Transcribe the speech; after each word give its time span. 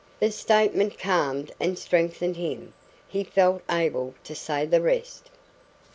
The 0.19 0.31
statement 0.31 0.97
calmed 0.97 1.51
and 1.59 1.77
strengthened 1.77 2.35
him. 2.35 2.73
He 3.07 3.23
felt 3.23 3.61
able 3.69 4.15
to 4.23 4.33
say 4.33 4.65
the 4.65 4.81
rest. 4.81 5.29